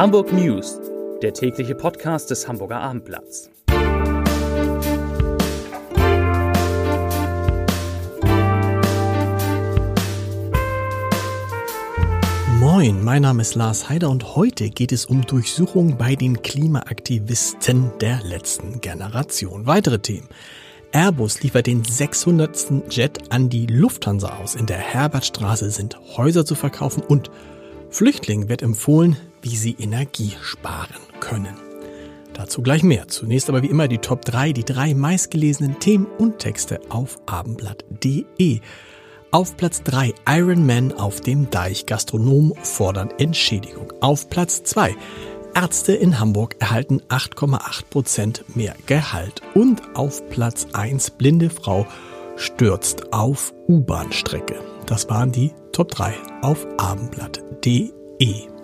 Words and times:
Hamburg 0.00 0.32
News, 0.32 0.80
der 1.20 1.34
tägliche 1.34 1.74
Podcast 1.74 2.30
des 2.30 2.48
Hamburger 2.48 2.80
Abendblatts. 2.80 3.50
Moin, 12.58 13.04
mein 13.04 13.20
Name 13.20 13.42
ist 13.42 13.54
Lars 13.56 13.90
Heider 13.90 14.08
und 14.08 14.36
heute 14.36 14.70
geht 14.70 14.92
es 14.92 15.04
um 15.04 15.26
Durchsuchungen 15.26 15.98
bei 15.98 16.16
den 16.16 16.40
Klimaaktivisten 16.40 17.92
der 18.00 18.22
letzten 18.22 18.80
Generation. 18.80 19.66
Weitere 19.66 19.98
Themen. 19.98 20.28
Airbus 20.92 21.42
liefert 21.42 21.66
den 21.66 21.84
600. 21.84 22.88
Jet 22.88 23.30
an 23.30 23.50
die 23.50 23.66
Lufthansa 23.66 24.38
aus. 24.38 24.54
In 24.54 24.64
der 24.64 24.78
Herbertstraße 24.78 25.68
sind 25.68 25.98
Häuser 26.16 26.46
zu 26.46 26.54
verkaufen 26.54 27.02
und 27.02 27.30
Flüchtlingen 27.90 28.48
wird 28.48 28.62
empfohlen, 28.62 29.18
wie 29.42 29.56
sie 29.56 29.76
Energie 29.78 30.32
sparen 30.42 31.00
können. 31.20 31.56
Dazu 32.32 32.62
gleich 32.62 32.82
mehr. 32.82 33.08
Zunächst 33.08 33.48
aber 33.48 33.62
wie 33.62 33.68
immer 33.68 33.88
die 33.88 33.98
Top 33.98 34.24
3, 34.24 34.52
die 34.52 34.64
drei 34.64 34.94
meistgelesenen 34.94 35.78
Themen 35.78 36.06
und 36.06 36.38
Texte 36.38 36.80
auf 36.88 37.18
abendblatt.de. 37.26 38.60
Auf 39.30 39.56
Platz 39.56 39.82
3 39.82 40.14
Iron 40.28 40.66
Man 40.66 40.92
auf 40.92 41.20
dem 41.20 41.50
Deich. 41.50 41.86
Gastronomen 41.86 42.54
fordern 42.62 43.10
Entschädigung. 43.18 43.92
Auf 44.00 44.28
Platz 44.28 44.64
2 44.64 44.96
Ärzte 45.54 45.92
in 45.92 46.18
Hamburg 46.18 46.56
erhalten 46.60 47.00
8,8 47.08 47.84
Prozent 47.90 48.56
mehr 48.56 48.74
Gehalt. 48.86 49.42
Und 49.54 49.82
auf 49.94 50.28
Platz 50.30 50.66
1 50.72 51.10
blinde 51.10 51.50
Frau 51.50 51.86
stürzt 52.36 53.12
auf 53.12 53.52
U-Bahn-Strecke. 53.68 54.56
Das 54.86 55.08
waren 55.08 55.30
die 55.30 55.52
Top 55.72 55.90
3 55.90 56.14
auf 56.42 56.66
abendblatt.de. 56.78 58.59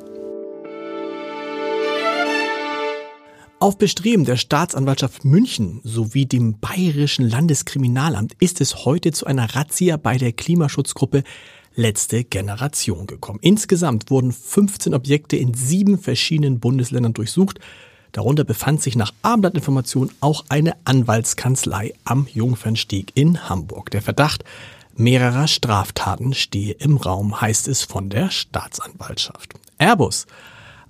Auf 3.59 3.79
Bestreben 3.79 4.27
der 4.27 4.37
Staatsanwaltschaft 4.37 5.25
München 5.25 5.81
sowie 5.83 6.27
dem 6.27 6.59
Bayerischen 6.59 7.27
Landeskriminalamt 7.27 8.35
ist 8.39 8.61
es 8.61 8.85
heute 8.85 9.13
zu 9.13 9.25
einer 9.25 9.55
Razzia 9.55 9.97
bei 9.97 10.19
der 10.19 10.33
Klimaschutzgruppe 10.33 11.23
letzte 11.75 12.23
Generation 12.25 13.07
gekommen. 13.07 13.39
Insgesamt 13.41 14.11
wurden 14.11 14.33
15 14.33 14.93
Objekte 14.93 15.39
in 15.39 15.55
sieben 15.55 15.98
verschiedenen 15.98 16.61
Bundesländern 16.61 17.15
durchsucht. 17.15 17.59
Darunter 18.13 18.45
befand 18.45 18.83
sich 18.83 18.95
nach 18.95 19.15
Abendblattinformation 19.23 20.11
auch 20.20 20.45
eine 20.51 20.75
Anwaltskanzlei 20.85 21.95
am 22.05 22.29
Jungfernstieg 22.31 23.13
in 23.15 23.48
Hamburg. 23.48 23.91
Der 23.91 24.03
Verdacht 24.03 24.45
mehrerer 24.97 25.48
Straftaten 25.48 26.35
stehe 26.35 26.75
im 26.75 26.98
Raum, 26.98 27.41
heißt 27.41 27.69
es 27.69 27.85
von 27.85 28.11
der 28.11 28.31
Staatsanwaltschaft. 28.31 29.55
Airbus 29.79 30.27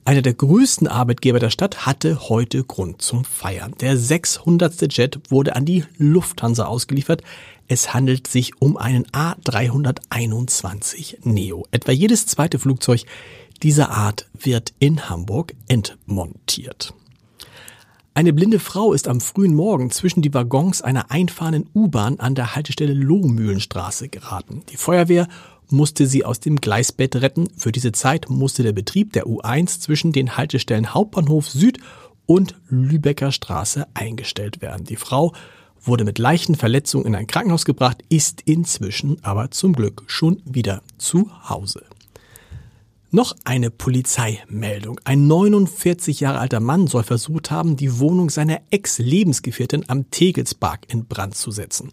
einer 0.06 0.22
der 0.22 0.32
größten 0.34 0.86
Arbeitgeber 0.86 1.40
der 1.40 1.50
Stadt 1.50 1.84
hatte 1.84 2.28
heute 2.28 2.62
Grund 2.62 3.02
zum 3.02 3.24
Feiern. 3.24 3.74
Der 3.80 3.98
600. 3.98 4.96
Jet 4.96 5.18
wurde 5.30 5.56
an 5.56 5.64
die 5.64 5.82
Lufthansa 5.98 6.66
ausgeliefert. 6.66 7.24
Es 7.66 7.92
handelt 7.92 8.28
sich 8.28 8.62
um 8.62 8.76
einen 8.76 9.04
A321 9.06 11.16
Neo. 11.24 11.66
Etwa 11.72 11.90
jedes 11.90 12.26
zweite 12.26 12.60
Flugzeug 12.60 13.02
dieser 13.64 13.90
Art 13.90 14.28
wird 14.32 14.74
in 14.78 15.08
Hamburg 15.08 15.54
entmontiert. 15.66 16.94
Eine 18.14 18.32
blinde 18.32 18.60
Frau 18.60 18.92
ist 18.92 19.08
am 19.08 19.20
frühen 19.20 19.56
Morgen 19.56 19.90
zwischen 19.90 20.22
die 20.22 20.32
Waggons 20.32 20.82
einer 20.82 21.10
einfahrenden 21.10 21.68
U-Bahn 21.74 22.20
an 22.20 22.36
der 22.36 22.54
Haltestelle 22.54 22.94
Lohmühlenstraße 22.94 24.08
geraten. 24.08 24.62
Die 24.70 24.76
Feuerwehr 24.76 25.26
musste 25.70 26.06
sie 26.06 26.24
aus 26.24 26.40
dem 26.40 26.56
Gleisbett 26.56 27.16
retten. 27.16 27.48
Für 27.56 27.72
diese 27.72 27.92
Zeit 27.92 28.28
musste 28.30 28.62
der 28.62 28.72
Betrieb 28.72 29.12
der 29.12 29.26
U1 29.26 29.80
zwischen 29.80 30.12
den 30.12 30.36
Haltestellen 30.36 30.94
Hauptbahnhof 30.94 31.48
Süd 31.48 31.78
und 32.26 32.54
Lübecker 32.68 33.32
Straße 33.32 33.86
eingestellt 33.94 34.60
werden. 34.60 34.84
Die 34.84 34.96
Frau 34.96 35.32
wurde 35.80 36.04
mit 36.04 36.18
leichten 36.18 36.56
Verletzungen 36.56 37.06
in 37.06 37.14
ein 37.14 37.26
Krankenhaus 37.26 37.64
gebracht, 37.64 38.02
ist 38.08 38.42
inzwischen 38.44 39.22
aber 39.22 39.50
zum 39.50 39.72
Glück 39.72 40.04
schon 40.06 40.42
wieder 40.44 40.82
zu 40.98 41.30
Hause. 41.48 41.84
Noch 43.12 43.36
eine 43.44 43.70
Polizeimeldung. 43.70 45.00
Ein 45.04 45.26
49 45.26 46.20
Jahre 46.20 46.40
alter 46.40 46.60
Mann 46.60 46.88
soll 46.88 47.04
versucht 47.04 47.50
haben, 47.50 47.76
die 47.76 47.98
Wohnung 47.98 48.30
seiner 48.30 48.60
Ex-Lebensgefährtin 48.70 49.84
am 49.88 50.10
Tegelspark 50.10 50.92
in 50.92 51.06
Brand 51.06 51.36
zu 51.36 51.50
setzen. 51.50 51.92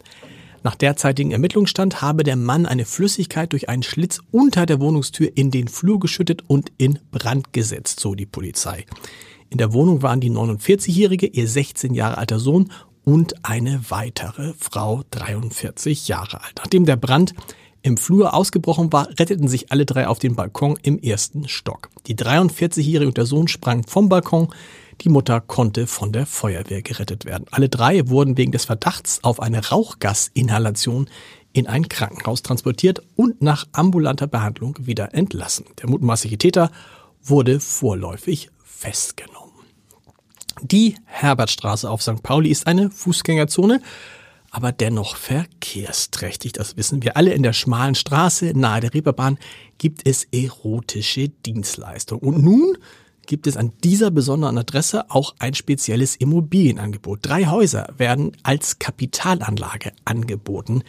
Nach 0.64 0.74
derzeitigem 0.74 1.30
Ermittlungsstand 1.30 2.00
habe 2.00 2.24
der 2.24 2.36
Mann 2.36 2.64
eine 2.64 2.86
Flüssigkeit 2.86 3.52
durch 3.52 3.68
einen 3.68 3.82
Schlitz 3.82 4.20
unter 4.30 4.64
der 4.64 4.80
Wohnungstür 4.80 5.30
in 5.34 5.50
den 5.50 5.68
Flur 5.68 6.00
geschüttet 6.00 6.42
und 6.46 6.72
in 6.78 6.98
Brand 7.12 7.52
gesetzt, 7.52 8.00
so 8.00 8.14
die 8.14 8.24
Polizei. 8.24 8.86
In 9.50 9.58
der 9.58 9.74
Wohnung 9.74 10.00
waren 10.00 10.20
die 10.20 10.30
49-Jährige, 10.30 11.26
ihr 11.26 11.46
16 11.46 11.92
Jahre 11.92 12.16
alter 12.16 12.40
Sohn 12.40 12.72
und 13.04 13.44
eine 13.44 13.82
weitere 13.90 14.54
Frau, 14.58 15.02
43 15.10 16.08
Jahre 16.08 16.42
alt. 16.42 16.54
Nachdem 16.56 16.86
der 16.86 16.96
Brand 16.96 17.34
im 17.82 17.98
Flur 17.98 18.32
ausgebrochen 18.32 18.90
war, 18.90 19.10
retteten 19.20 19.48
sich 19.48 19.70
alle 19.70 19.84
drei 19.84 20.08
auf 20.08 20.18
den 20.18 20.34
Balkon 20.34 20.78
im 20.82 20.98
ersten 20.98 21.46
Stock. 21.46 21.90
Die 22.06 22.16
43-Jährige 22.16 23.08
und 23.08 23.18
der 23.18 23.26
Sohn 23.26 23.48
sprangen 23.48 23.84
vom 23.84 24.08
Balkon. 24.08 24.48
Die 25.00 25.08
Mutter 25.08 25.40
konnte 25.40 25.86
von 25.86 26.12
der 26.12 26.26
Feuerwehr 26.26 26.82
gerettet 26.82 27.24
werden. 27.24 27.46
Alle 27.50 27.68
drei 27.68 28.08
wurden 28.08 28.36
wegen 28.36 28.52
des 28.52 28.64
Verdachts 28.64 29.22
auf 29.22 29.40
eine 29.40 29.66
Rauchgasinhalation 29.66 31.08
in 31.52 31.66
ein 31.66 31.88
Krankenhaus 31.88 32.42
transportiert 32.42 33.02
und 33.14 33.40
nach 33.40 33.66
ambulanter 33.72 34.26
Behandlung 34.26 34.76
wieder 34.80 35.14
entlassen. 35.14 35.66
Der 35.80 35.88
mutmaßliche 35.88 36.38
Täter 36.38 36.70
wurde 37.22 37.60
vorläufig 37.60 38.50
festgenommen. 38.64 39.52
Die 40.62 40.96
Herbertstraße 41.04 41.88
auf 41.90 42.02
St. 42.02 42.22
Pauli 42.22 42.50
ist 42.50 42.66
eine 42.66 42.90
Fußgängerzone, 42.90 43.80
aber 44.50 44.72
dennoch 44.72 45.16
verkehrsträchtig. 45.16 46.52
Das 46.52 46.76
wissen 46.76 47.02
wir 47.02 47.16
alle. 47.16 47.32
In 47.32 47.42
der 47.42 47.52
schmalen 47.52 47.94
Straße 47.94 48.52
nahe 48.54 48.80
der 48.80 48.94
Reeperbahn 48.94 49.38
gibt 49.78 50.06
es 50.06 50.24
erotische 50.32 51.28
Dienstleistungen. 51.28 52.22
Und 52.22 52.44
nun 52.44 52.78
gibt 53.26 53.46
es 53.46 53.56
an 53.56 53.72
dieser 53.82 54.10
besonderen 54.10 54.58
Adresse 54.58 55.10
auch 55.10 55.34
ein 55.38 55.54
spezielles 55.54 56.16
Immobilienangebot. 56.16 57.20
Drei 57.22 57.46
Häuser 57.46 57.88
werden 57.96 58.32
als 58.42 58.78
Kapitalanlage 58.78 59.92
angeboten 60.04 60.82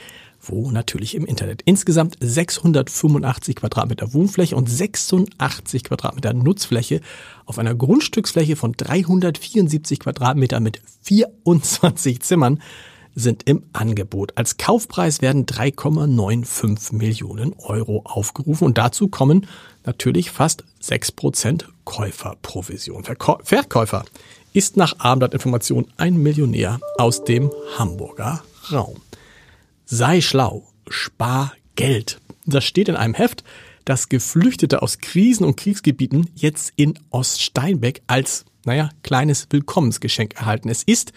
wo 0.49 0.71
natürlich 0.71 1.15
im 1.15 1.25
Internet. 1.25 1.61
Insgesamt 1.65 2.17
685 2.19 3.55
Quadratmeter 3.55 4.13
Wohnfläche 4.13 4.55
und 4.55 4.69
86 4.69 5.83
Quadratmeter 5.83 6.33
Nutzfläche 6.33 7.01
auf 7.45 7.59
einer 7.59 7.75
Grundstücksfläche 7.75 8.55
von 8.55 8.73
374 8.73 9.99
Quadratmeter 9.99 10.59
mit 10.59 10.81
24 11.01 12.21
Zimmern 12.21 12.61
sind 13.15 13.43
im 13.47 13.63
Angebot. 13.73 14.33
Als 14.37 14.57
Kaufpreis 14.57 15.21
werden 15.21 15.45
3,95 15.45 16.93
Millionen 16.93 17.53
Euro 17.59 18.01
aufgerufen 18.03 18.65
und 18.65 18.77
dazu 18.77 19.07
kommen 19.07 19.47
natürlich 19.85 20.29
fast 20.29 20.65
6% 20.83 21.63
Käuferprovision. 21.85 23.03
Verkäu 23.03 23.37
Verkäufer 23.43 24.05
ist 24.53 24.77
nach 24.77 24.99
Abendblattinformation 24.99 25.87
ein 25.97 26.17
Millionär 26.17 26.79
aus 26.97 27.23
dem 27.23 27.51
Hamburger 27.77 28.43
Raum. 28.71 29.01
Sei 29.85 30.21
schlau, 30.21 30.67
spar 30.87 31.53
Geld. 31.75 32.19
Das 32.45 32.63
steht 32.63 32.89
in 32.89 32.95
einem 32.95 33.13
Heft, 33.13 33.43
das 33.85 34.09
Geflüchtete 34.09 34.81
aus 34.81 34.99
Krisen- 34.99 35.45
und 35.45 35.57
Kriegsgebieten 35.57 36.29
jetzt 36.35 36.73
in 36.75 36.97
Oststeinbeck 37.11 38.01
als, 38.07 38.45
naja, 38.65 38.89
kleines 39.03 39.47
Willkommensgeschenk 39.51 40.35
erhalten. 40.35 40.69
Es 40.69 40.83
ist 40.83 41.13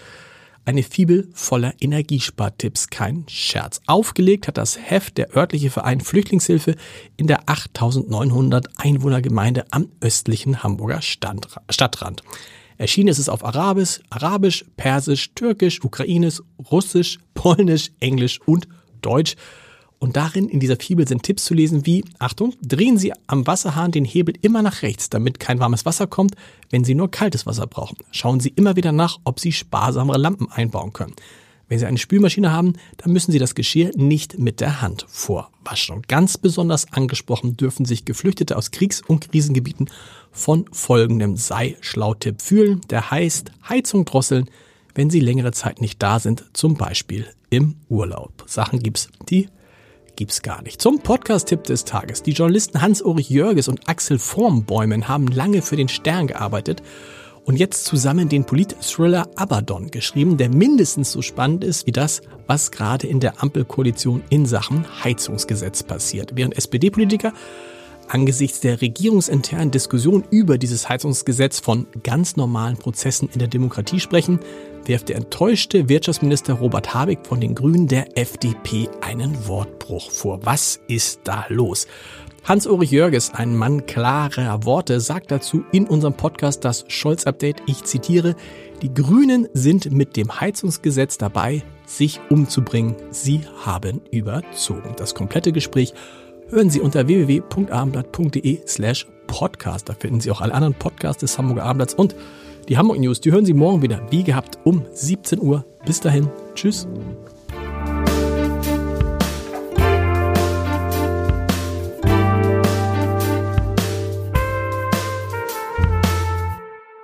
eine 0.69 0.83
Fibel 0.83 1.31
voller 1.33 1.73
Energiespartipps, 1.81 2.89
kein 2.91 3.25
Scherz. 3.27 3.81
Aufgelegt 3.87 4.47
hat 4.47 4.59
das 4.59 4.79
Heft 4.79 5.17
der 5.17 5.35
örtliche 5.35 5.71
Verein 5.71 6.03
Flüchtlingshilfe 6.03 6.77
in 7.17 7.27
der 7.27 7.49
8900 7.49 8.69
Einwohnergemeinde 8.77 9.65
am 9.71 9.89
östlichen 10.03 10.63
Hamburger 10.63 11.01
Stadtrand. 11.01 12.23
Erschienen 12.77 13.09
ist 13.09 13.19
es 13.19 13.31
auf 13.31 13.47
Arabisch, 13.47 14.01
Arabisch, 14.11 14.67
Persisch, 14.77 15.33
Türkisch, 15.35 15.83
Ukrainisch, 15.83 16.43
Russisch, 16.71 17.19
Polnisch, 17.33 17.91
Englisch 18.01 18.39
und 18.45 18.69
Deutsch. 19.01 19.37
Und 19.99 20.17
darin 20.17 20.49
in 20.49 20.61
dieser 20.61 20.77
Fibel 20.77 21.09
sind 21.09 21.25
Tipps 21.25 21.45
zu 21.45 21.55
lesen 21.55 21.85
wie, 21.85 22.05
Achtung, 22.19 22.55
drehen 22.63 22.99
Sie 22.99 23.13
am 23.27 23.47
Wasserhahn 23.47 23.91
den 23.91 24.05
Hebel 24.05 24.35
immer 24.43 24.63
nach 24.63 24.83
rechts, 24.83 25.11
damit 25.11 25.41
kein 25.41 25.59
warmes 25.59 25.85
Wasser 25.87 26.07
kommt, 26.07 26.37
wenn 26.71 26.85
Sie 26.85 26.95
nur 26.95 27.11
kaltes 27.11 27.47
Wasser 27.47 27.67
brauchen. 27.67 27.97
Schauen 28.13 28.39
Sie 28.39 28.53
immer 28.55 28.77
wieder 28.77 28.93
nach, 28.93 29.19
ob 29.25 29.41
Sie 29.41 29.51
sparsamere 29.51 30.19
Lampen 30.19 30.51
einbauen 30.53 30.93
können. 30.93 31.15
Wenn 31.69 31.79
Sie 31.79 31.87
eine 31.87 31.99
Spülmaschine 31.99 32.53
haben, 32.53 32.75
dann 32.97 33.13
müssen 33.13 33.33
Sie 33.33 33.39
das 33.39 33.55
Geschirr 33.55 33.91
nicht 33.95 34.39
mit 34.39 34.61
der 34.61 34.81
Hand 34.81 35.05
vorwaschen. 35.09 35.97
Und 35.97 36.09
ganz 36.09 36.39
besonders 36.39 36.93
angesprochen 36.93 37.57
dürfen 37.57 37.85
sich 37.85 38.05
Geflüchtete 38.05 38.57
aus 38.57 38.71
Kriegs- 38.71 39.03
und 39.07 39.31
Krisengebieten 39.31 39.91
von 40.31 40.65
folgendem 40.73 41.37
Sei-Schlau-Tipp 41.37 42.41
fühlen. 42.41 42.81
Der 42.89 43.11
heißt 43.11 43.51
Heizung 43.69 44.05
drosseln, 44.05 44.49
wenn 44.95 45.11
Sie 45.11 45.21
längere 45.21 45.53
Zeit 45.53 45.81
nicht 45.81 46.03
da 46.03 46.21
sind, 46.21 46.45
zum 46.55 46.77
Beispiel 46.77 47.27
im 47.51 47.75
Urlaub. 47.89 48.45
Sachen 48.47 48.81
gibt's, 48.81 49.09
die 49.29 49.49
gibt's 50.19 50.43
gar 50.43 50.63
nicht. 50.63 50.83
Zum 50.83 50.99
Podcast-Tipp 50.99 51.63
des 51.63 51.85
Tages. 51.85 52.25
Die 52.25 52.33
Journalisten 52.33 52.83
Hans-Ulrich 52.83 53.31
Jörges 53.31 53.69
und 53.69 53.89
Axel 53.89 54.19
Formbäumen 54.19 55.07
haben 55.07 55.29
lange 55.29 55.63
für 55.63 55.77
den 55.77 55.89
Stern 55.89 56.27
gearbeitet 56.27 56.83
und 57.45 57.55
jetzt 57.55 57.85
zusammen 57.85 58.29
den 58.29 58.45
Polit-Thriller 58.45 59.29
Abaddon 59.37 59.93
geschrieben, 59.93 60.37
der 60.37 60.49
mindestens 60.49 61.13
so 61.13 61.23
spannend 61.23 61.63
ist 61.63 61.87
wie 61.87 61.93
das, 61.93 62.23
was 62.49 62.73
gerade 62.73 63.07
in 63.07 63.21
der 63.21 63.45
Ampelkoalition 63.45 64.25
in 64.29 64.45
Sachen 64.45 64.85
Heizungsgesetz 65.05 65.85
passiert. 65.85 66.33
Während 66.35 66.59
SPD-Politiker 66.59 67.33
angesichts 68.09 68.59
der 68.59 68.81
regierungsinternen 68.81 69.71
Diskussion 69.71 70.25
über 70.31 70.59
dieses 70.59 70.89
Heizungsgesetz 70.89 71.61
von 71.61 71.87
ganz 72.03 72.35
normalen 72.35 72.77
Prozessen 72.77 73.29
in 73.33 73.39
der 73.39 73.49
Demokratie 73.49 74.01
sprechen, 74.01 74.41
wirft 74.85 75.09
der 75.09 75.17
enttäuschte 75.17 75.89
Wirtschaftsminister 75.89 76.55
Robert 76.55 76.95
Habeck 76.95 77.27
von 77.27 77.41
den 77.41 77.55
Grünen 77.55 77.89
der 77.89 78.17
FDP 78.17 78.89
einen 79.01 79.47
Wortbruch 79.47 80.11
vor. 80.11 80.41
Was 80.45 80.81
ist 80.89 81.21
da 81.25 81.45
los? 81.49 81.87
Hans-Ulrich 82.45 82.91
Jörges, 82.91 83.35
ein 83.35 83.55
Mann 83.55 83.85
klarer 83.85 84.65
Worte, 84.65 85.01
sagt 85.01 85.31
dazu 85.31 85.65
in 85.71 85.87
unserem 85.87 86.15
Podcast 86.15 86.65
das 86.65 86.87
Scholz-Update, 86.89 87.63
ich 87.67 87.85
zitiere, 87.85 88.37
die 88.81 88.95
Grünen 88.95 89.49
sind 89.53 89.91
mit 89.93 90.17
dem 90.17 90.41
Heizungsgesetz 90.41 91.19
dabei, 91.19 91.63
sich 91.85 92.21
umzubringen. 92.31 92.97
Sie 93.11 93.43
haben 93.65 94.01
überzogen. 94.11 94.95
Das 94.97 95.15
komplette 95.15 95.53
Gespräch 95.53 95.93
hören 96.49 96.71
Sie 96.71 96.81
unter 96.81 97.07
www.abendblatt.de 97.07 98.61
slash 98.67 99.07
podcast. 99.27 99.89
Da 99.89 99.95
finden 99.95 100.21
Sie 100.21 100.31
auch 100.31 100.41
alle 100.41 100.55
anderen 100.55 100.75
Podcasts 100.75 101.21
des 101.21 101.37
Hamburger 101.37 101.65
Abendblatts 101.65 101.95
und 101.95 102.15
die 102.69 102.77
Hamburg 102.77 102.99
News, 102.99 103.21
die 103.21 103.33
hören 103.33 103.47
Sie 103.47 103.55
morgen 103.55 103.83
wieder, 103.83 104.07
wie 104.11 104.23
gehabt, 104.23 104.59
um 104.65 104.85
17 104.93 105.41
Uhr. 105.41 105.65
Bis 105.85 106.01
dahin, 106.01 106.29
tschüss. 106.55 106.87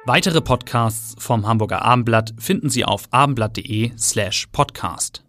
Weitere 0.06 0.42
Podcasts 0.42 1.14
vom 1.18 1.46
Hamburger 1.46 1.80
Abendblatt 1.80 2.34
finden 2.38 2.68
Sie 2.68 2.84
auf 2.84 3.08
abendblatt.de 3.10 3.92
slash 3.96 4.48
podcast. 4.52 5.23